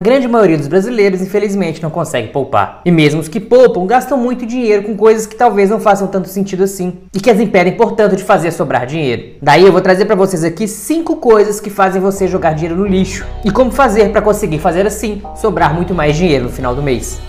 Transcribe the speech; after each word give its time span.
A 0.00 0.04
grande 0.04 0.28
maioria 0.28 0.56
dos 0.56 0.68
brasileiros, 0.68 1.20
infelizmente, 1.20 1.82
não 1.82 1.90
consegue 1.90 2.28
poupar. 2.28 2.82
E 2.84 2.90
mesmo 2.92 3.20
os 3.20 3.26
que 3.26 3.40
poupam, 3.40 3.84
gastam 3.84 4.16
muito 4.16 4.46
dinheiro 4.46 4.84
com 4.84 4.96
coisas 4.96 5.26
que 5.26 5.34
talvez 5.34 5.70
não 5.70 5.80
façam 5.80 6.06
tanto 6.06 6.28
sentido 6.28 6.62
assim 6.62 6.98
e 7.12 7.18
que 7.18 7.28
as 7.28 7.40
impedem, 7.40 7.72
portanto, 7.72 8.14
de 8.14 8.22
fazer 8.22 8.52
sobrar 8.52 8.86
dinheiro. 8.86 9.34
Daí 9.42 9.66
eu 9.66 9.72
vou 9.72 9.80
trazer 9.80 10.04
para 10.04 10.14
vocês 10.14 10.44
aqui 10.44 10.68
cinco 10.68 11.16
coisas 11.16 11.58
que 11.58 11.68
fazem 11.68 12.00
você 12.00 12.28
jogar 12.28 12.52
dinheiro 12.52 12.76
no 12.76 12.86
lixo 12.86 13.26
e 13.44 13.50
como 13.50 13.72
fazer 13.72 14.12
para 14.12 14.22
conseguir 14.22 14.60
fazer 14.60 14.86
assim 14.86 15.20
sobrar 15.34 15.74
muito 15.74 15.92
mais 15.92 16.14
dinheiro 16.14 16.44
no 16.44 16.50
final 16.50 16.76
do 16.76 16.82
mês. 16.82 17.20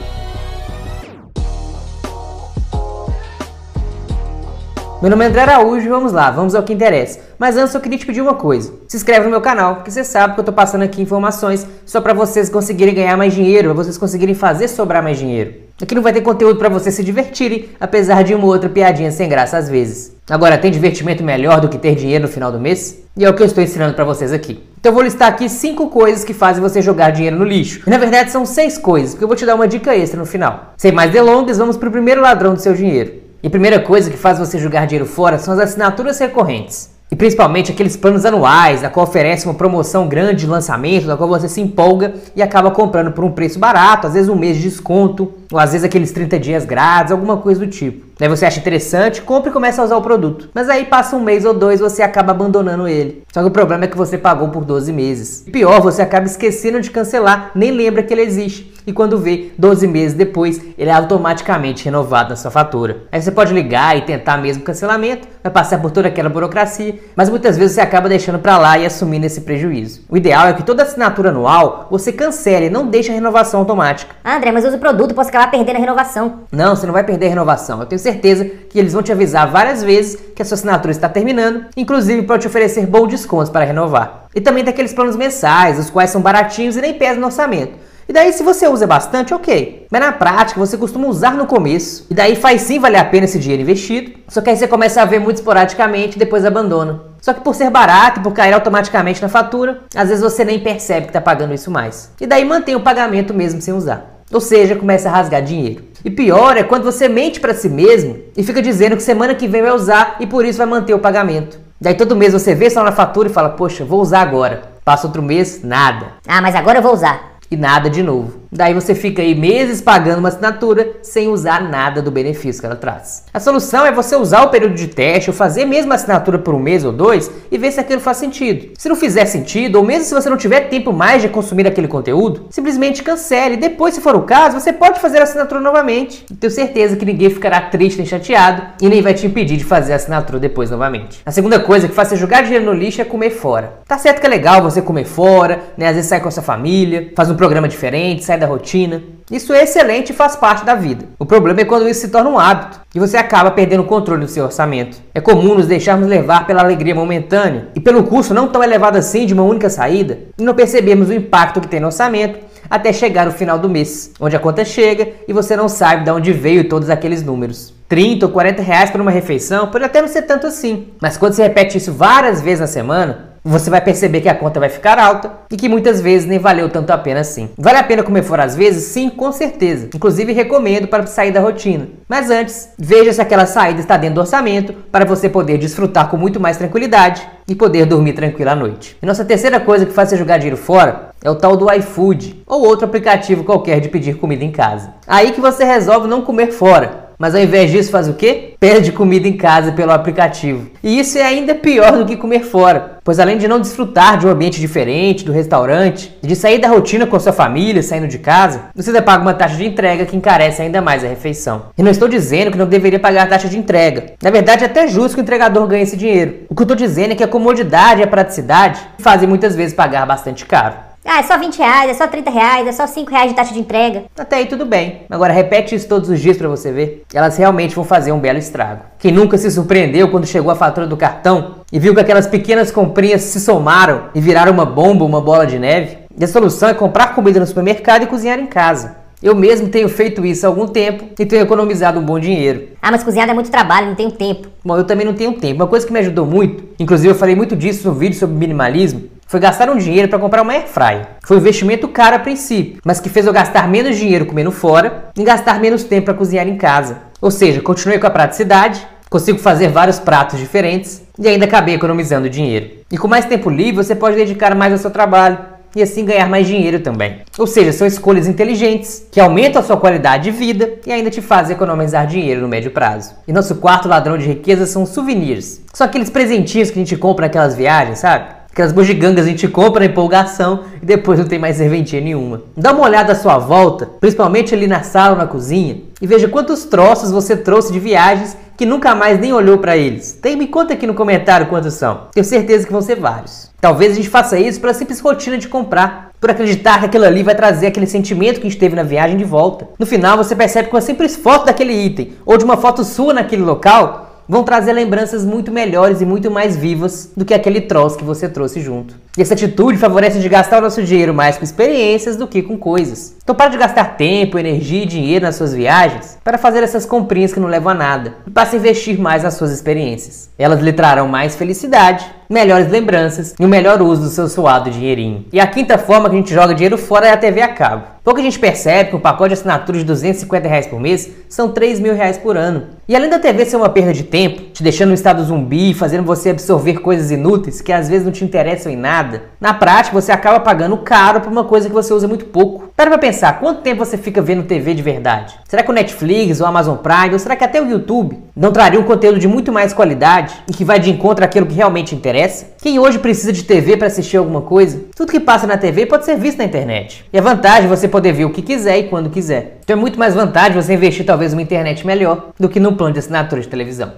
Meu 5.02 5.09
nome 5.09 5.23
é 5.23 5.29
André 5.29 5.43
Araújo 5.43 5.86
e 5.86 5.88
vamos 5.88 6.11
lá, 6.11 6.29
vamos 6.29 6.54
ao 6.54 6.61
que 6.61 6.73
interessa. 6.73 7.21
Mas 7.38 7.55
antes 7.55 7.73
eu 7.73 7.79
queria 7.79 7.97
te 7.97 8.05
pedir 8.05 8.20
uma 8.20 8.34
coisa. 8.34 8.73
Se 8.86 8.97
inscreve 8.97 9.23
no 9.23 9.32
meu 9.32 9.39
canal, 9.39 9.75
porque 9.75 9.89
você 9.89 10.04
sabe 10.04 10.33
que 10.33 10.41
eu 10.41 10.43
tô 10.43 10.52
passando 10.52 10.82
aqui 10.82 11.02
informações 11.02 11.65
só 11.86 12.02
para 12.02 12.14
vocês 12.14 12.50
conseguirem 12.50 12.93
ganhar 12.93 13.15
mais 13.15 13.33
dinheiro, 13.33 13.70
para 13.70 13.82
vocês 13.82 13.97
conseguirem 13.97 14.36
fazer 14.36 14.68
sobrar 14.68 15.01
mais 15.01 15.18
dinheiro. 15.18 15.54
Aqui 15.82 15.96
não 15.96 16.01
vai 16.01 16.11
ter 16.11 16.20
conteúdo 16.20 16.59
para 16.59 16.68
vocês 16.68 16.93
se 16.93 17.01
divertirem, 17.01 17.70
apesar 17.79 18.25
de 18.25 18.36
uma 18.36 18.46
outra 18.46 18.70
piadinha 18.70 19.09
sem 19.09 19.29
graça 19.29 19.57
às 19.57 19.70
vezes. 19.70 20.14
Agora, 20.29 20.57
tem 20.57 20.70
divertimento 20.70 21.23
melhor 21.23 21.61
do 21.61 21.70
que 21.70 21.78
ter 21.78 21.95
dinheiro 21.95 22.23
no 22.23 22.29
final 22.29 22.51
do 22.51 22.59
mês? 22.59 23.01
E 23.15 23.23
é 23.23 23.29
o 23.29 23.34
que 23.34 23.42
eu 23.42 23.47
estou 23.47 23.64
ensinando 23.64 23.93
para 23.93 24.04
vocês 24.04 24.34
aqui. 24.34 24.61
Então 24.81 24.89
eu 24.89 24.93
vou 24.93 25.04
listar 25.04 25.29
aqui 25.29 25.47
cinco 25.47 25.87
coisas 25.87 26.25
que 26.25 26.34
fazem 26.34 26.61
você 26.61 26.81
jogar 26.81 27.11
dinheiro 27.11 27.37
no 27.37 27.45
lixo. 27.45 27.84
E 27.87 27.89
na 27.89 27.97
verdade 27.97 28.31
são 28.31 28.45
seis 28.45 28.78
coisas, 28.78 29.11
porque 29.11 29.23
eu 29.23 29.29
vou 29.29 29.37
te 29.37 29.45
dar 29.45 29.56
uma 29.56 29.68
dica 29.68 29.95
extra 29.95 30.20
no 30.20 30.25
final. 30.25 30.73
Sem 30.75 30.92
mais 30.92 31.09
delongas, 31.09 31.57
vamos 31.57 31.78
para 31.78 31.87
o 31.87 31.92
primeiro 31.92 32.20
ladrão 32.20 32.53
do 32.53 32.59
seu 32.59 32.73
dinheiro. 32.73 33.28
E 33.42 33.48
a 33.48 33.50
primeira 33.50 33.80
coisa 33.80 34.09
que 34.09 34.17
faz 34.17 34.38
você 34.38 34.59
jogar 34.59 34.86
dinheiro 34.86 35.06
fora 35.06 35.39
são 35.39 35.53
as 35.53 35.61
assinaturas 35.61 36.20
recorrentes. 36.20 36.89
E 37.09 37.16
principalmente 37.16 37.72
aqueles 37.72 37.95
planos 37.95 38.25
anuais, 38.25 38.81
da 38.81 38.89
qual 38.89 39.08
oferece 39.08 39.45
uma 39.45 39.53
promoção 39.53 40.08
grande 40.08 40.42
de 40.42 40.48
lançamento, 40.48 41.08
da 41.08 41.16
qual 41.16 41.30
você 41.30 41.48
se 41.48 41.62
empolga 41.62 42.14
e 42.36 42.42
acaba 42.42 42.70
comprando 42.70 43.14
por 43.14 43.23
um 43.23 43.31
preço 43.31 43.58
barato, 43.58 44.08
às 44.08 44.14
vezes 44.14 44.30
um 44.30 44.36
mês 44.36 44.58
de 44.58 44.64
desconto, 44.64 45.31
ou 45.52 45.58
às 45.58 45.72
vezes 45.72 45.86
aqueles 45.86 46.12
30 46.12 46.38
dias 46.38 46.66
grátis, 46.66 47.14
alguma 47.14 47.38
coisa 47.38 47.66
do 47.66 47.72
tipo. 47.72 48.09
Daí 48.20 48.28
você 48.28 48.45
acha 48.45 48.59
interessante, 48.59 49.22
compra 49.22 49.50
e 49.50 49.53
começa 49.53 49.81
a 49.81 49.86
usar 49.86 49.95
o 49.95 50.02
produto. 50.02 50.50
Mas 50.53 50.67
aí 50.67 50.84
passa 50.84 51.16
um 51.16 51.22
mês 51.22 51.45
ou 51.45 51.53
dois 51.53 51.80
você 51.80 52.02
acaba 52.02 52.31
abandonando 52.31 52.86
ele. 52.86 53.23
Só 53.31 53.42
que 53.42 53.48
o 53.48 53.52
problema 53.52 53.86
é 53.86 53.88
que 53.88 53.95
você 53.95 54.17
pagou 54.17 54.50
por 54.50 54.66
12 54.66 54.92
meses. 54.92 55.48
E 55.48 55.52
pior, 55.52 55.80
você 55.80 56.02
acaba 56.02 56.25
esquecendo 56.25 56.81
de 56.81 56.92
cancelar, 56.92 57.52
nem 57.56 57.72
lembra 57.72 58.03
que 58.03 58.14
ele 58.14 58.22
existe. 58.22 58.73
E 58.86 58.92
quando 58.92 59.20
vê, 59.20 59.52
12 59.58 59.88
meses 59.88 60.17
depois, 60.17 60.59
ele 60.78 60.90
é 60.90 60.94
automaticamente 60.94 61.86
renovado 61.86 62.31
na 62.31 62.36
sua 62.36 62.50
fatura. 62.50 63.03
Aí 63.12 63.22
você 63.22 63.31
pode 63.31 63.53
ligar 63.53 63.95
e 63.95 64.02
tentar 64.02 64.36
mesmo 64.38 64.64
cancelamento, 64.64 65.28
vai 65.44 65.53
passar 65.53 65.80
por 65.80 65.92
toda 65.92 66.08
aquela 66.08 66.28
burocracia, 66.28 66.95
mas 67.16 67.30
muitas 67.30 67.56
vezes 67.56 67.75
você 67.75 67.81
acaba 67.81 68.09
deixando 68.09 68.40
para 68.40 68.58
lá 68.58 68.80
e 68.80 68.86
assumindo 68.86 69.28
esse 69.28 69.42
prejuízo. 69.42 70.02
O 70.09 70.17
ideal 70.17 70.47
é 70.47 70.53
que 70.53 70.64
toda 70.64 70.84
assinatura 70.84 71.30
anual 71.30 71.88
você 71.92 72.12
cancele, 72.12 72.70
não 72.70 72.88
deixe 72.88 73.12
a 73.12 73.14
renovação 73.14 73.59
automática. 73.59 74.16
Ah, 74.23 74.38
André, 74.38 74.52
mas 74.52 74.66
usa 74.66 74.75
o 74.75 74.80
produto, 74.80 75.14
posso 75.14 75.30
acabar 75.30 75.52
perdendo 75.52 75.75
a 75.75 75.80
renovação. 75.80 76.40
Não, 76.52 76.75
você 76.75 76.88
não 76.88 76.94
vai 76.94 77.03
perder 77.03 77.28
a 77.28 77.30
renovação. 77.30 77.80
Eu 77.80 77.86
tenho 77.86 78.00
certeza 78.00 78.09
que 78.18 78.80
eles 78.80 78.94
vão 78.94 79.04
te 79.04 79.12
avisar 79.12 79.50
várias 79.50 79.84
vezes 79.84 80.18
que 80.36 80.42
a 80.42 80.46
sua 80.46 80.56
assinatura 80.56 80.92
está 80.92 81.08
terminando, 81.08 81.66
inclusive 81.76 82.24
para 82.24 82.40
te 82.40 82.48
oferecer 82.48 82.86
bons 82.86 83.10
descontos 83.10 83.50
para 83.50 83.66
renovar. 83.66 84.26
E 84.34 84.42
também 84.42 84.64
tem 84.64 84.74
aqueles 84.74 84.94
planos 84.94 85.16
mensais, 85.16 85.80
os 85.80 85.90
quais 85.90 86.10
são 86.10 86.22
baratinhos 86.22 86.78
e 86.78 86.82
nem 86.82 86.94
pesam 86.94 87.20
no 87.20 87.28
orçamento. 87.28 87.74
E 88.10 88.12
daí, 88.12 88.34
se 88.34 88.42
você 88.42 88.68
usa 88.68 88.88
bastante, 88.88 89.36
ok. 89.36 89.86
Mas 89.92 90.02
na 90.02 90.12
prática, 90.12 90.60
você 90.60 90.76
costuma 90.76 91.08
usar 91.08 91.36
no 91.36 91.46
começo. 91.46 92.08
E 92.10 92.14
daí 92.16 92.36
faz 92.36 92.64
sim 92.64 92.80
valer 92.80 92.98
a 92.98 93.06
pena 93.06 93.26
esse 93.26 93.38
dinheiro 93.38 93.62
investido. 93.62 94.14
Só 94.28 94.42
que 94.42 94.50
aí 94.50 94.58
você 94.58 94.68
começa 94.68 95.00
a 95.00 95.06
ver 95.06 95.20
muito 95.20 95.36
esporadicamente 95.36 96.16
e 96.16 96.20
depois 96.20 96.44
abandona. 96.44 97.02
Só 97.22 97.34
que 97.34 97.42
por 97.42 97.54
ser 97.54 97.70
barato 97.70 98.20
e 98.20 98.24
por 98.24 98.34
cair 98.34 98.54
automaticamente 98.54 99.22
na 99.22 99.30
fatura, 99.30 99.82
às 99.96 100.10
vezes 100.10 100.24
você 100.24 100.44
nem 100.44 100.60
percebe 100.60 101.02
que 101.02 101.10
está 101.10 101.22
pagando 101.22 101.54
isso 101.54 101.70
mais. 101.70 102.12
E 102.20 102.26
daí 102.26 102.44
mantém 102.44 102.76
o 102.76 102.82
pagamento 102.82 103.32
mesmo 103.32 103.62
sem 103.62 103.76
usar. 103.76 104.24
Ou 104.34 104.42
seja, 104.42 104.76
começa 104.76 105.08
a 105.08 105.12
rasgar 105.12 105.44
dinheiro. 105.44 105.84
E 106.03 106.09
pior 106.09 106.55
é 106.58 106.64
quando 106.64 106.83
você 106.83 107.08
mente 107.08 107.39
para 107.39 107.53
si 107.53 107.67
mesmo 107.67 108.17
e 108.36 108.44
fica 108.44 108.61
dizendo 108.61 108.95
que 108.95 109.03
semana 109.03 109.36
que 109.36 109.47
vem 109.47 109.61
vai 109.61 109.72
usar 109.72 110.17
e 110.19 110.25
por 110.28 110.45
isso 110.45 110.58
vai 110.58 110.67
manter 110.67 110.94
o 110.94 111.00
pagamento. 111.00 111.59
Daí 111.79 111.94
todo 111.94 112.16
mês 112.16 112.34
você 112.34 112.56
vê 112.56 112.69
só 112.69 112.84
na 112.84 112.91
fatura 112.91 113.29
e 113.29 113.34
fala: 113.34 113.50
Poxa, 113.50 113.85
vou 113.85 114.01
usar 114.01 114.22
agora. 114.22 114.63
Passa 114.84 115.07
outro 115.07 115.22
mês, 115.22 115.62
nada. 115.63 116.13
Ah, 116.28 116.41
mas 116.41 116.56
agora 116.56 116.79
eu 116.79 116.84
vou 116.84 116.94
usar. 116.94 117.38
E 117.51 117.57
nada 117.57 117.90
de 117.90 118.01
novo. 118.01 118.38
Daí 118.52 118.74
você 118.74 118.96
fica 118.96 119.22
aí 119.22 119.36
meses 119.36 119.80
pagando 119.80 120.20
uma 120.20 120.30
assinatura 120.30 120.94
sem 121.04 121.28
usar 121.28 121.70
nada 121.70 122.02
do 122.02 122.10
benefício 122.10 122.60
que 122.60 122.66
ela 122.66 122.76
traz. 122.76 123.26
A 123.32 123.40
solução 123.40 123.86
é 123.86 123.92
você 123.92 124.16
usar 124.16 124.42
o 124.42 124.50
período 124.50 124.74
de 124.74 124.88
teste 124.88 125.30
ou 125.30 125.36
fazer 125.36 125.66
mesmo 125.66 125.92
a 125.92 125.96
assinatura 125.96 126.40
por 126.40 126.56
um 126.56 126.60
mês 126.60 126.84
ou 126.84 126.92
dois 126.92 127.30
e 127.52 127.58
ver 127.60 127.72
se 127.72 127.80
aquilo 127.80 128.02
faz 128.02 128.18
sentido. 128.18 128.70
Se 128.76 128.90
não 128.90 128.96
fizer 128.96 129.26
sentido, 129.26 129.76
ou 129.76 129.84
mesmo 129.84 130.06
se 130.06 130.16
você 130.16 130.30
não 130.32 130.38
tiver 130.38 130.62
tempo 130.62 130.92
mais 130.92 131.22
de 131.22 131.30
consumir 131.30 131.68
aquele 131.68 131.88
conteúdo, 131.88 132.48
simplesmente 132.50 133.04
cancele. 133.04 133.56
Depois, 133.56 133.94
se 133.94 134.02
for 134.02 134.16
o 134.16 134.24
caso, 134.24 134.60
você 134.60 134.74
pode 134.74 135.00
fazer 135.00 135.20
a 135.20 135.24
assinatura 135.24 135.62
novamente. 135.62 136.26
Tenho 136.40 136.52
certeza 136.52 136.96
que 136.96 137.06
ninguém 137.06 137.30
ficará 137.30 137.62
triste 137.62 137.98
nem 137.98 138.08
chateado 138.08 138.64
e 138.81 138.90
nem 138.90 139.04
vai 139.04 139.14
te 139.14 139.28
impedir 139.28 139.58
de 139.58 139.64
fazer 139.64 139.94
a 139.94 139.98
assinatura 139.98 140.40
depois 140.40 140.72
novamente. 140.72 141.22
A 141.24 141.31
segunda 141.31 141.60
coisa 141.60 141.88
que 141.88 141.94
faz 141.94 142.08
você 142.08 142.16
jogar 142.16 142.42
dinheiro 142.42 142.66
no 142.66 142.74
lixo 142.74 143.00
é 143.00 143.06
comer 143.06 143.30
fora. 143.30 143.74
Tá 143.88 144.00
certo 144.00 144.20
que 144.20 144.26
é 144.26 144.30
legal 144.30 144.64
você 144.64 144.81
comer 144.81 145.06
fora, 145.06 145.62
né? 145.78 145.88
Às 145.88 145.96
vezes 145.96 146.10
sai 146.10 146.20
com 146.20 146.28
a 146.28 146.31
sua 146.31 146.42
família, 146.42 147.12
faz 147.16 147.30
um 147.30 147.36
programa 147.36 147.68
diferente, 147.68 148.24
sai 148.24 148.38
da 148.39 148.47
rotina. 148.47 149.01
Isso 149.29 149.53
é 149.53 149.63
excelente 149.63 150.09
e 150.09 150.16
faz 150.16 150.35
parte 150.35 150.66
da 150.66 150.73
vida. 150.73 151.05
O 151.19 151.25
problema 151.25 151.61
é 151.61 151.66
quando 151.66 151.88
isso 151.88 152.01
se 152.01 152.07
torna 152.07 152.29
um 152.29 152.39
hábito 152.39 152.79
e 152.95 153.00
você 153.00 153.16
acaba 153.17 153.51
perdendo 153.51 153.83
o 153.83 153.85
controle 153.85 154.25
do 154.25 154.31
seu 154.31 154.45
orçamento. 154.45 154.97
É 155.13 155.22
comum 155.22 155.53
nos 155.53 155.67
deixarmos 155.67 156.07
levar 156.07 156.47
pela 156.47 156.61
alegria 156.61 156.95
momentânea 156.95 157.67
e 157.75 157.79
pelo 157.79 158.03
custo 158.03 158.33
não 158.33 158.47
tão 158.47 158.63
elevado 158.63 158.97
assim 158.97 159.25
de 159.25 159.33
uma 159.33 159.44
única 159.44 159.69
saída 159.69 160.17
e 160.38 160.44
não 160.44 160.55
percebemos 160.55 161.09
o 161.09 161.13
impacto 161.13 161.61
que 161.61 161.67
tem 161.67 161.79
no 161.79 161.88
orçamento 161.88 162.39
até 162.69 162.94
chegar 162.94 163.25
no 163.25 163.31
final 163.31 163.57
do 163.57 163.69
mês, 163.69 164.11
onde 164.19 164.35
a 164.35 164.39
conta 164.39 164.63
chega 164.63 165.09
e 165.27 165.33
você 165.33 165.56
não 165.56 165.67
sabe 165.67 166.03
de 166.03 166.11
onde 166.11 166.31
veio 166.31 166.69
todos 166.69 166.89
aqueles 166.89 167.23
números. 167.23 167.73
30 167.88 168.27
ou 168.27 168.31
40 168.31 168.61
reais 168.61 168.91
por 168.91 169.01
uma 169.01 169.09
refeição 169.09 169.67
pode 169.67 169.83
até 169.83 170.00
não 170.00 170.07
ser 170.07 170.21
tanto 170.21 170.45
assim, 170.45 170.89
mas 171.01 171.17
quando 171.17 171.33
você 171.33 171.41
repete 171.41 171.77
isso 171.77 171.91
várias 171.91 172.39
vezes 172.39 172.59
na 172.59 172.67
semana, 172.67 173.28
você 173.50 173.70
vai 173.70 173.82
perceber 173.82 174.22
que 174.22 174.30
a 174.30 174.36
conta 174.36 174.60
vai 174.60 174.70
ficar 174.70 175.00
alta 175.00 175.32
e 175.50 175.58
que 175.58 175.68
muitas 175.68 176.00
vezes 176.00 176.28
nem 176.28 176.38
valeu 176.38 176.70
tanto 176.70 176.92
a 176.92 176.98
pena 176.98 177.22
assim. 177.22 177.50
Vale 177.58 177.78
a 177.78 177.84
pena 177.84 178.04
comer 178.04 178.24
fora 178.24 178.44
às 178.44 178.56
vezes? 178.56 178.84
Sim, 178.84 179.10
com 179.10 179.32
certeza. 179.32 179.90
Inclusive 179.94 180.32
recomendo 180.34 180.88
para 180.88 181.06
sair 181.08 181.32
da 181.32 181.40
rotina. 181.40 181.88
Mas 182.08 182.30
antes, 182.30 182.70
veja 182.78 183.12
se 183.12 183.22
aquela 183.22 183.46
saída 183.46 183.80
está 183.80 183.98
dentro 183.98 184.16
do 184.16 184.22
orçamento 184.22 184.74
para 184.92 185.06
você 185.06 185.28
poder 185.28 185.58
desfrutar 185.58 186.10
com 186.10 186.18
muito 186.18 186.40
mais 186.40 186.58
tranquilidade 186.58 187.28
e 187.48 187.56
poder 187.56 187.86
dormir 187.86 188.14
tranquilo 188.14 188.52
à 188.52 188.56
noite. 188.56 188.96
E 189.02 189.06
nossa 189.06 189.26
terceira 189.26 189.60
coisa 189.60 189.86
que 189.86 189.94
faz 189.94 190.10
você 190.10 190.18
jogar 190.18 190.38
dinheiro 190.38 190.58
fora 190.58 191.10
é 191.24 191.30
o 191.30 191.36
tal 191.36 191.58
do 191.58 191.72
iFood 191.74 192.44
ou 192.46 192.66
outro 192.66 192.86
aplicativo 192.86 193.44
qualquer 193.44 193.80
de 193.80 193.90
pedir 193.90 194.18
comida 194.18 194.44
em 194.44 194.52
casa. 194.52 194.94
Aí 195.08 195.31
que 195.31 195.42
você 195.42 195.64
resolve 195.64 196.08
não 196.08 196.22
comer 196.22 196.52
fora 196.52 197.09
mas 197.19 197.35
ao 197.35 197.41
invés 197.41 197.69
disso 197.69 197.91
faz 197.91 198.07
o 198.07 198.13
quê? 198.13 198.53
Pede 198.57 198.94
comida 198.94 199.28
em 199.28 199.35
casa 199.35 199.74
pelo 199.74 199.91
aplicativo. 199.91 200.72
E 200.81 200.97
isso 200.97 201.18
é 201.18 201.24
ainda 201.24 201.53
pior 201.53 201.97
do 201.97 202.06
que 202.06 202.16
comer 202.16 202.46
fora, 202.46 203.00
pois 203.03 203.19
além 203.19 203.38
de 203.38 203.47
não 203.47 203.59
desfrutar 203.59 204.18
de 204.18 204.25
um 204.25 204.30
ambiente 204.30 204.59
diferente 204.59 205.25
do 205.25 205.34
restaurante, 205.34 206.18
de 206.22 206.34
sair 206.34 206.59
da 206.59 206.69
rotina 206.69 207.06
com 207.06 207.19
sua 207.19 207.34
família, 207.34 207.84
saindo 207.84 208.07
de 208.07 208.18
casa, 208.18 208.69
você 208.74 208.90
ainda 208.90 209.02
paga 209.02 209.22
uma 209.22 209.34
taxa 209.34 209.57
de 209.57 209.66
entrega 209.66 210.06
que 210.06 210.16
encarece 210.16 210.62
ainda 210.62 210.81
mais 210.81 211.03
a 211.03 211.09
refeição. 211.09 211.63
E 211.78 211.84
não 211.84 211.91
estou 211.91 212.07
dizendo 212.07 212.52
que 212.52 212.57
não 212.57 212.66
deveria 212.66 213.00
pagar 213.00 213.24
a 213.24 213.28
taxa 213.28 213.50
de 213.50 213.57
entrega. 213.57 214.13
Na 214.24 214.30
verdade, 214.30 214.63
é 214.63 214.68
até 214.68 214.88
justo 214.88 215.16
que 215.16 215.22
o 215.22 215.24
entregador 215.24 215.68
ganhe 215.68 215.84
esse 215.84 215.97
dinheiro. 215.97 216.46
O 216.47 216.56
que 216.56 216.62
eu 216.62 216.63
estou 216.63 216.78
dizendo 216.78 217.12
é 217.12 217.16
que 217.16 217.24
a 217.24 217.28
comodidade 217.28 218.00
e 218.00 218.03
a 218.03 218.07
praticidade 218.07 218.80
fazem 219.00 219.28
muitas 219.28 219.56
vezes 219.56 219.75
pagar 219.75 220.06
bastante 220.06 220.46
caro. 220.46 220.88
Ah, 221.06 221.20
é 221.20 221.24
só 221.24 221.38
20 221.38 221.58
reais, 221.58 221.90
é 221.90 221.94
só 221.94 222.08
30 222.08 222.30
reais, 222.30 222.68
é 222.68 222.72
só 222.72 222.86
5 222.86 223.10
reais 223.10 223.30
de 223.30 223.36
taxa 223.36 223.54
de 223.54 223.60
entrega. 223.60 224.04
Até 224.18 224.38
aí 224.38 224.46
tudo 224.46 224.66
bem. 224.66 225.02
Agora 225.10 225.34
repete 225.34 225.74
isso 225.74 225.88
todos 225.88 226.10
os 226.10 226.20
dias 226.20 226.38
para 226.38 226.48
você 226.48 226.72
ver. 226.72 227.04
Elas 227.14 227.38
realmente 227.38 227.74
vão 227.74 227.84
fazer 227.86 228.12
um 228.12 228.20
belo 228.20 228.38
estrago. 228.38 228.82
Quem 229.00 229.12
nunca 229.12 229.38
se 229.38 229.50
surpreendeu 229.50 230.10
quando 230.10 230.28
chegou 230.28 230.52
a 230.52 230.56
fatura 230.56 230.86
do 230.86 230.98
cartão 230.98 231.56
e 231.72 231.80
viu 231.80 231.94
que 231.94 232.02
aquelas 232.02 232.28
pequenas 232.28 232.70
comprinhas 232.70 233.22
se 233.24 233.40
somaram 233.40 234.10
e 234.14 234.20
viraram 234.20 234.52
uma 234.52 234.66
bomba, 234.66 235.06
uma 235.06 235.22
bola 235.22 235.48
de 235.48 235.58
neve? 235.58 235.98
E 236.18 236.24
a 236.24 236.28
solução 236.28 236.68
é 236.68 236.74
comprar 236.74 237.16
comida 237.16 237.40
no 237.40 237.48
supermercado 237.48 238.04
e 238.04 238.08
cozinhar 238.08 238.38
em 238.38 238.48
casa. 238.48 238.98
Eu 239.22 239.36
mesmo 239.36 239.68
tenho 239.68 239.90
feito 239.90 240.25
isso 240.25 240.45
há 240.45 240.50
algum 240.50 240.66
tempo 240.66 241.06
e 241.19 241.25
tenho 241.25 241.42
economizado 241.42 242.00
um 242.00 242.04
bom 242.04 242.18
dinheiro. 242.18 242.69
Ah, 242.81 242.90
mas 242.90 243.04
cozinhar 243.04 243.28
dá 243.28 243.34
muito 243.34 243.52
trabalho, 243.52 243.88
não 243.88 243.95
tenho 243.95 244.12
tempo. 244.12 244.48
Bom, 244.63 244.78
eu 244.78 244.86
também 244.86 245.06
não 245.06 245.13
tenho 245.13 245.34
tempo. 245.34 245.56
Uma 245.56 245.68
coisa 245.68 245.86
que 245.86 245.92
me 245.92 246.00
ajudou 246.00 246.25
muito, 246.25 246.63
inclusive 246.80 247.10
eu 247.10 247.16
falei 247.16 247.36
muito 247.36 247.54
disso 247.54 247.88
no 247.88 247.94
vídeo 247.94 248.18
sobre 248.18 248.38
minimalismo, 248.38 249.10
foi 249.30 249.40
gastar 249.40 249.70
um 249.70 249.78
dinheiro 249.78 250.08
para 250.08 250.18
comprar 250.18 250.42
uma 250.42 250.54
airfryer. 250.54 251.06
Foi 251.22 251.38
um 251.38 251.40
investimento 251.40 251.88
caro 251.88 252.16
a 252.16 252.20
princípio, 252.20 252.81
mas 252.84 253.00
que 253.00 253.10
fez 253.10 253.28
eu 253.28 253.31
gastar 253.31 253.70
menos 253.70 253.96
dinheiro 253.96 254.26
comendo 254.26 254.52
fora 254.52 255.12
e 255.16 255.24
gastar 255.24 255.60
menos 255.60 255.84
tempo 255.84 256.06
para 256.06 256.16
cozinhar 256.16 256.48
em 256.48 256.58
casa. 256.58 256.98
Ou 257.22 257.30
seja, 257.30 257.62
continuei 257.62 258.00
com 258.00 258.08
a 258.08 258.10
praticidade, 258.10 258.86
consigo 259.08 259.38
fazer 259.38 259.68
vários 259.68 260.00
pratos 260.00 260.40
diferentes 260.40 261.04
e 261.20 261.28
ainda 261.28 261.46
acabei 261.46 261.76
economizando 261.76 262.28
dinheiro. 262.28 262.72
E 262.92 262.98
com 262.98 263.08
mais 263.08 263.26
tempo 263.26 263.52
livre, 263.52 263.76
você 263.84 263.94
pode 263.94 264.16
dedicar 264.16 264.56
mais 264.56 264.74
ao 264.74 264.80
seu 264.80 264.90
trabalho 264.90 265.38
e 265.76 265.84
assim 265.84 266.04
ganhar 266.04 266.28
mais 266.28 266.48
dinheiro 266.48 266.80
também. 266.80 267.22
Ou 267.38 267.46
seja, 267.46 267.72
são 267.72 267.86
escolhas 267.86 268.28
inteligentes 268.28 269.06
que 269.12 269.20
aumentam 269.20 269.62
a 269.62 269.64
sua 269.64 269.78
qualidade 269.78 270.24
de 270.24 270.31
vida 270.31 270.80
e 270.88 270.92
ainda 270.92 271.12
te 271.12 271.22
fazem 271.22 271.56
economizar 271.56 272.08
dinheiro 272.08 272.42
no 272.42 272.48
médio 272.48 272.72
prazo. 272.72 273.14
E 273.28 273.31
nosso 273.31 273.58
quarto 273.58 273.88
ladrão 273.88 274.18
de 274.18 274.26
riqueza 274.26 274.66
são 274.66 274.88
souvenirs. 274.88 275.62
São 275.72 275.86
aqueles 275.86 276.10
presentinhos 276.10 276.72
que 276.72 276.80
a 276.80 276.84
gente 276.84 276.98
compra 276.98 277.28
naquelas 277.28 277.54
viagens, 277.54 278.00
sabe? 278.00 278.38
Aquelas 278.51 278.72
bugigangas 278.72 279.25
a 279.25 279.30
gente 279.30 279.48
compra 279.48 279.81
na 279.81 279.86
empolgação 279.86 280.63
e 280.81 280.86
depois 280.86 281.19
não 281.19 281.28
tem 281.28 281.40
mais 281.40 281.57
serventia 281.57 282.01
nenhuma. 282.01 282.42
Dá 282.57 282.72
uma 282.72 282.84
olhada 282.84 283.13
à 283.13 283.16
sua 283.16 283.38
volta, 283.38 283.88
principalmente 284.00 284.54
ali 284.54 284.68
na 284.68 284.84
sala 284.84 285.12
ou 285.12 285.18
na 285.18 285.28
cozinha, 285.28 285.78
e 286.01 286.07
veja 286.07 286.28
quantos 286.28 286.66
troços 286.66 287.12
você 287.12 287.38
trouxe 287.38 287.72
de 287.72 287.80
viagens 287.80 288.36
que 288.57 288.66
nunca 288.66 288.94
mais 288.94 289.18
nem 289.18 289.31
olhou 289.31 289.60
para 289.60 289.78
eles. 289.78 290.12
Tem, 290.22 290.36
me 290.36 290.46
conta 290.46 290.74
aqui 290.74 290.86
no 290.86 290.94
comentário 290.94 291.48
quantos 291.48 291.75
são. 291.75 292.07
Tenho 292.12 292.25
certeza 292.25 292.66
que 292.66 292.74
vão 292.74 292.81
ser 292.81 293.00
vários. 293.00 293.50
Talvez 293.62 293.94
a 293.94 293.96
gente 293.96 294.10
faça 294.10 294.38
isso 294.38 294.60
pela 294.60 294.74
simples 294.74 295.00
rotina 295.00 295.38
de 295.38 295.48
comprar, 295.48 296.12
por 296.19 296.30
acreditar 296.30 296.80
que 296.80 296.86
aquilo 296.88 297.06
ali 297.06 297.24
vai 297.24 297.36
trazer 297.36 297.68
aquele 297.68 297.88
sentimento 297.88 298.42
que 298.42 298.48
a 298.48 298.50
gente 298.50 298.60
teve 298.60 298.75
na 298.75 298.84
viagem 298.84 299.16
de 299.16 299.24
volta. 299.24 299.69
No 299.80 299.86
final, 299.86 300.18
você 300.18 300.36
percebe 300.36 300.68
que 300.68 300.75
uma 300.75 300.81
simples 300.81 301.16
foto 301.16 301.45
daquele 301.45 301.72
item 301.72 302.13
ou 302.25 302.38
de 302.38 302.44
uma 302.44 302.57
foto 302.57 302.84
sua 302.84 303.13
naquele 303.13 303.44
local 303.44 304.08
vão 304.30 304.44
trazer 304.44 304.74
lembranças 304.74 305.26
muito 305.26 305.52
melhores 305.52 306.02
e 306.02 306.06
muito 306.06 306.30
mais 306.30 306.56
vivas 306.56 307.12
do 307.18 307.26
que 307.26 307.34
aquele 307.34 307.62
troço 307.62 307.98
que 307.98 308.04
você 308.04 308.30
trouxe 308.30 308.62
junto. 308.62 308.94
E 309.18 309.22
essa 309.24 309.34
atitude 309.34 309.80
favorece 309.80 310.20
de 310.20 310.30
gastar 310.30 310.60
o 310.60 310.62
nosso 310.62 310.84
dinheiro 310.84 311.16
mais 311.16 311.36
com 311.36 311.44
experiências 311.44 312.16
do 312.16 312.28
que 312.28 312.44
com 312.44 312.56
coisas. 312.56 313.16
Então 313.24 313.34
para 313.34 313.50
de 313.50 313.58
gastar 313.58 313.98
tempo, 313.98 314.38
energia 314.38 314.84
e 314.84 314.86
dinheiro 314.86 315.26
nas 315.26 315.36
suas 315.36 315.54
viagens 315.54 316.20
para 316.24 316.38
fazer 316.38 316.62
essas 316.62 316.86
comprinhas 316.86 317.34
que 317.34 317.40
não 317.40 317.48
levam 317.48 317.72
a 317.72 317.76
nada 317.76 318.14
e 318.28 318.30
passe 318.30 318.56
a 318.56 318.60
investir 318.60 319.00
mais 319.00 319.24
nas 319.24 319.34
suas 319.34 319.52
experiências. 319.52 320.30
Elas 320.38 320.62
lhe 320.62 320.72
trarão 320.72 321.08
mais 321.08 321.36
felicidade, 321.36 322.06
melhores 322.30 322.70
lembranças 322.70 323.34
e 323.40 323.44
o 323.44 323.48
um 323.48 323.50
melhor 323.50 323.81
uso 323.81 324.04
do 324.04 324.10
seu 324.10 324.30
suado 324.30 324.70
dinheirinho. 324.70 325.26
E 325.34 325.40
a 325.40 325.48
quinta 325.48 325.80
forma 325.80 326.08
que 326.08 326.16
a 326.16 326.20
gente 326.20 326.34
joga 326.34 326.54
dinheiro 326.54 326.78
fora 326.78 327.08
é 327.08 327.12
a 327.12 327.18
TV 327.18 327.42
a 327.42 327.48
cabo. 327.48 327.84
Pouco 328.04 328.20
a 328.20 328.24
gente 328.24 328.40
percebe 328.40 328.92
que 328.92 328.96
um 328.96 329.00
pacote 329.00 329.30
de 329.30 329.34
assinatura 329.34 329.78
de 329.78 329.84
250 329.84 330.48
reais 330.48 330.68
por 330.68 330.80
mês 330.80 331.12
são 331.28 331.52
3 331.52 331.80
mil 331.80 331.94
reais 331.94 332.18
por 332.18 332.38
ano. 332.38 332.68
E 332.88 332.96
além 332.96 333.10
da 333.10 333.20
TV 333.20 333.46
ser 333.46 333.56
uma 333.56 333.70
perda 333.70 333.94
de 333.94 334.04
tempo, 334.04 334.42
te 334.52 334.64
deixando 334.64 334.90
no 334.90 334.96
estado 334.96 335.24
zumbi, 335.24 335.74
fazendo 335.76 336.04
você 336.04 336.30
absorver 336.30 336.80
coisas 336.80 337.12
inúteis 337.12 337.62
que 337.62 337.72
às 337.72 337.88
vezes 337.88 338.06
não 338.06 338.12
te 338.12 338.24
interessam 338.24 338.72
em 338.72 338.76
nada, 338.76 339.24
na 339.40 339.54
prática 339.54 340.00
você 340.00 340.12
acaba 340.12 340.40
pagando 340.40 340.78
caro 340.78 341.22
por 341.22 341.31
uma 341.31 341.44
coisa 341.44 341.68
que 341.68 341.74
você 341.74 341.94
usa 341.94 342.08
muito 342.08 342.26
pouco. 342.26 342.70
Para 342.76 342.90
pra 342.90 342.98
pensar, 342.98 343.40
quanto 343.40 343.62
tempo 343.62 343.86
você 343.86 343.98
fica 343.98 344.22
vendo 344.22 344.44
TV 344.44 344.74
de 344.74 344.81
verdade? 344.81 345.36
Será 345.48 345.62
que 345.62 345.70
o 345.70 345.74
Netflix, 345.74 346.40
o 346.40 346.46
Amazon 346.46 346.78
Prime, 346.78 347.14
ou 347.14 347.20
será 347.20 347.36
que 347.36 347.44
até 347.44 347.62
o 347.62 347.70
YouTube 347.70 348.18
não 348.36 348.52
traria 348.52 348.80
um 348.80 348.84
conteúdo 348.84 349.20
de 349.20 349.28
muito 349.28 349.52
mais 349.52 349.72
qualidade 349.72 350.34
e 350.48 350.54
que 350.54 350.66
vai 350.66 350.80
de 350.80 350.90
encontro 350.90 351.24
àquilo 351.24 351.46
que 351.46 351.54
realmente 351.54 351.94
interessa? 351.94 352.19
Quem 352.62 352.80
hoje 352.80 353.00
precisa 353.00 353.31
de 353.31 353.44
TV 353.44 353.77
para 353.77 353.88
assistir 353.88 354.18
alguma 354.18 354.42
coisa? 354.42 354.81
Tudo 354.95 355.12
que 355.12 355.19
passa 355.19 355.48
na 355.48 355.57
TV 355.57 355.86
pode 355.86 356.04
ser 356.04 356.18
visto 356.18 356.39
na 356.39 356.44
internet. 356.44 357.06
E 357.13 357.18
a 357.18 357.21
vantagem 357.21 357.66
é 357.66 357.68
você 357.68 357.88
poder 357.88 358.12
ver 358.12 358.25
o 358.25 358.31
que 358.31 358.42
quiser 358.42 358.77
e 358.77 358.83
quando 358.89 359.10
quiser. 359.10 359.60
Então 359.63 359.77
é 359.77 359.80
muito 359.80 359.98
mais 359.98 360.16
vantagem 360.16 360.62
você 360.62 360.74
investir 360.74 361.06
talvez 361.06 361.31
numa 361.31 361.42
internet 361.42 361.88
melhor 361.88 362.31
do 362.38 362.50
que 362.50 362.60
num 362.60 362.75
plano 362.75 362.94
de 362.94 363.00
assinatura 363.00 363.42
de 363.42 363.48
televisão. 363.48 363.94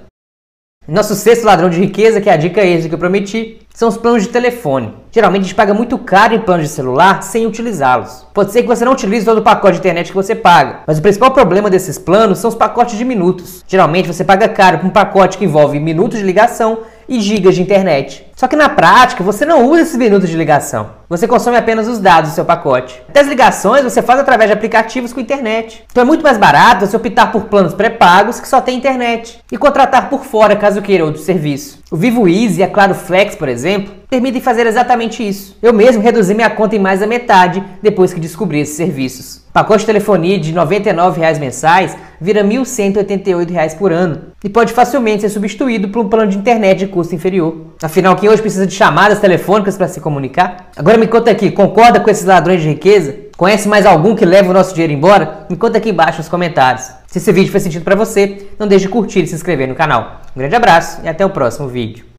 Nosso 0.87 1.13
sexto 1.13 1.45
ladrão 1.45 1.69
de 1.69 1.79
riqueza, 1.79 2.19
que 2.19 2.27
é 2.27 2.33
a 2.33 2.37
dica 2.37 2.59
extra 2.65 2.89
que 2.89 2.95
eu 2.95 2.99
prometi, 2.99 3.59
são 3.73 3.87
os 3.87 3.97
planos 3.97 4.23
de 4.23 4.29
telefone. 4.29 4.93
Geralmente 5.11 5.41
a 5.41 5.45
gente 5.45 5.55
paga 5.55 5.75
muito 5.75 5.97
caro 5.97 6.33
em 6.33 6.39
planos 6.39 6.67
de 6.67 6.73
celular 6.73 7.21
sem 7.21 7.45
utilizá-los. 7.45 8.25
Pode 8.33 8.51
ser 8.51 8.63
que 8.63 8.67
você 8.67 8.83
não 8.83 8.91
utilize 8.91 9.23
todo 9.23 9.37
o 9.37 9.43
pacote 9.43 9.73
de 9.73 9.79
internet 9.79 10.07
que 10.07 10.15
você 10.15 10.33
paga, 10.33 10.79
mas 10.87 10.97
o 10.97 11.01
principal 11.01 11.31
problema 11.31 11.69
desses 11.69 11.99
planos 11.99 12.39
são 12.39 12.49
os 12.49 12.55
pacotes 12.55 12.97
de 12.97 13.05
minutos. 13.05 13.63
Geralmente 13.67 14.07
você 14.07 14.23
paga 14.23 14.49
caro 14.49 14.79
por 14.79 14.87
um 14.87 14.91
pacote 14.91 15.37
que 15.37 15.45
envolve 15.45 15.79
minutos 15.79 16.17
de 16.17 16.25
ligação 16.25 16.79
e 17.11 17.19
gigas 17.19 17.55
de 17.55 17.61
internet. 17.61 18.25
Só 18.37 18.47
que 18.47 18.55
na 18.55 18.69
prática 18.69 19.21
você 19.21 19.45
não 19.45 19.69
usa 19.69 19.81
esses 19.81 19.97
minutos 19.97 20.29
de 20.29 20.37
ligação. 20.37 20.91
Você 21.09 21.27
consome 21.27 21.57
apenas 21.57 21.89
os 21.89 21.99
dados 21.99 22.31
do 22.31 22.33
seu 22.33 22.45
pacote. 22.45 23.03
Até 23.09 23.19
as 23.19 23.27
ligações 23.27 23.83
você 23.83 24.01
faz 24.01 24.17
através 24.17 24.49
de 24.49 24.53
aplicativos 24.53 25.11
com 25.11 25.19
internet. 25.19 25.83
Então 25.91 26.03
é 26.03 26.05
muito 26.05 26.23
mais 26.23 26.37
barato 26.37 26.87
você 26.87 26.95
optar 26.95 27.29
por 27.33 27.43
planos 27.47 27.73
pré-pagos 27.73 28.39
que 28.39 28.47
só 28.47 28.61
tem 28.61 28.77
internet 28.77 29.39
e 29.51 29.57
contratar 29.57 30.09
por 30.09 30.23
fora 30.23 30.55
caso 30.55 30.81
queira 30.81 31.03
outro 31.03 31.21
serviço. 31.21 31.81
O 31.91 31.97
Vivo 31.97 32.29
Easy 32.29 32.61
e 32.61 32.63
a 32.63 32.69
Claro 32.69 32.95
Flex, 32.95 33.35
por 33.35 33.49
exemplo, 33.49 33.93
permitem 34.09 34.39
fazer 34.39 34.65
exatamente 34.65 35.27
isso. 35.27 35.57
Eu 35.61 35.73
mesmo 35.73 36.01
reduzi 36.01 36.33
minha 36.33 36.49
conta 36.49 36.77
em 36.77 36.79
mais 36.79 37.01
da 37.01 37.07
metade 37.07 37.61
depois 37.81 38.13
que 38.13 38.19
descobri 38.21 38.61
esses 38.61 38.77
serviços. 38.77 39.41
O 39.49 39.51
pacote 39.51 39.81
de 39.81 39.87
telefonia 39.87 40.39
de 40.39 40.51
R$ 40.53 40.59
99,00 40.61 41.39
mensais 41.39 41.97
vira 42.21 42.43
R$ 42.43 42.49
1.188 42.49 43.77
por 43.77 43.91
ano 43.91 44.27
e 44.43 44.47
pode 44.47 44.71
facilmente 44.71 45.21
ser 45.21 45.29
substituído 45.29 45.89
por 45.89 46.05
um 46.05 46.07
plano 46.07 46.29
de 46.29 46.37
internet 46.37 46.77
de 46.77 46.87
custo 46.87 47.15
inferior. 47.15 47.73
Afinal, 47.81 48.15
quem 48.15 48.29
hoje 48.29 48.41
precisa 48.41 48.67
de 48.67 48.75
chamadas 48.75 49.19
telefônicas 49.19 49.75
para 49.75 49.87
se 49.87 49.99
comunicar? 49.99 50.69
Agora 50.77 50.99
me 50.99 51.07
conta 51.07 51.31
aqui, 51.31 51.49
concorda 51.49 51.99
com 51.99 52.09
esses 52.09 52.25
ladrões 52.25 52.61
de 52.61 52.69
riqueza? 52.69 53.15
Conhece 53.35 53.67
mais 53.67 53.87
algum 53.87 54.15
que 54.15 54.23
leva 54.23 54.51
o 54.51 54.53
nosso 54.53 54.73
dinheiro 54.75 54.93
embora? 54.93 55.47
Me 55.49 55.57
conta 55.57 55.79
aqui 55.79 55.89
embaixo 55.89 56.19
nos 56.19 56.29
comentários. 56.29 56.91
Se 57.07 57.17
esse 57.17 57.31
vídeo 57.31 57.51
fez 57.51 57.63
sentido 57.63 57.83
para 57.83 57.95
você, 57.95 58.47
não 58.59 58.67
deixe 58.67 58.85
de 58.85 58.91
curtir 58.91 59.23
e 59.23 59.27
se 59.27 59.33
inscrever 59.33 59.67
no 59.67 59.73
canal. 59.73 60.21
Um 60.35 60.39
grande 60.39 60.55
abraço 60.55 61.01
e 61.03 61.09
até 61.09 61.25
o 61.25 61.29
próximo 61.31 61.67
vídeo. 61.67 62.05